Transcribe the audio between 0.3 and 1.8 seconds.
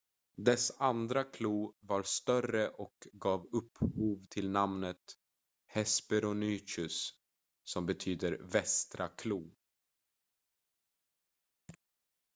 "dess andra klo